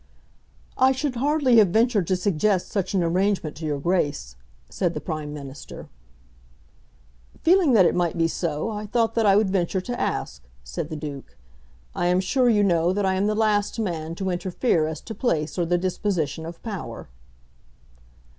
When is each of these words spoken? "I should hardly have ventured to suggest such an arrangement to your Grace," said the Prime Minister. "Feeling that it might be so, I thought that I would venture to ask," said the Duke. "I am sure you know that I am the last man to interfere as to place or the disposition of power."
"I 0.79 0.93
should 0.93 1.17
hardly 1.17 1.57
have 1.57 1.67
ventured 1.67 2.07
to 2.07 2.15
suggest 2.15 2.69
such 2.71 2.95
an 2.95 3.03
arrangement 3.03 3.55
to 3.57 3.67
your 3.67 3.77
Grace," 3.79 4.35
said 4.67 4.95
the 4.95 4.99
Prime 4.99 5.31
Minister. 5.31 5.89
"Feeling 7.43 7.73
that 7.73 7.85
it 7.85 7.93
might 7.93 8.17
be 8.17 8.27
so, 8.27 8.71
I 8.71 8.87
thought 8.87 9.13
that 9.13 9.27
I 9.27 9.35
would 9.35 9.51
venture 9.51 9.79
to 9.81 10.01
ask," 10.01 10.41
said 10.63 10.89
the 10.89 10.95
Duke. 10.95 11.37
"I 11.93 12.07
am 12.07 12.19
sure 12.19 12.49
you 12.49 12.63
know 12.63 12.91
that 12.91 13.05
I 13.05 13.13
am 13.13 13.27
the 13.27 13.35
last 13.35 13.77
man 13.79 14.15
to 14.15 14.31
interfere 14.31 14.87
as 14.87 15.01
to 15.01 15.13
place 15.13 15.59
or 15.59 15.67
the 15.67 15.77
disposition 15.77 16.47
of 16.47 16.63
power." 16.63 17.07